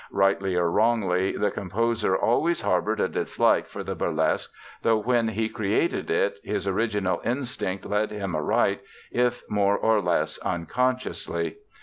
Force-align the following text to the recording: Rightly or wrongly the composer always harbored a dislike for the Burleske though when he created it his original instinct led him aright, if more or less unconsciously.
Rightly 0.09 0.55
or 0.55 0.71
wrongly 0.71 1.33
the 1.37 1.51
composer 1.51 2.17
always 2.17 2.61
harbored 2.61 2.99
a 2.99 3.07
dislike 3.07 3.67
for 3.67 3.83
the 3.83 3.95
Burleske 3.95 4.47
though 4.81 4.97
when 4.97 5.27
he 5.27 5.47
created 5.47 6.09
it 6.09 6.39
his 6.43 6.67
original 6.67 7.21
instinct 7.23 7.85
led 7.85 8.09
him 8.09 8.35
aright, 8.35 8.81
if 9.11 9.43
more 9.47 9.77
or 9.77 10.01
less 10.01 10.39
unconsciously. 10.39 11.57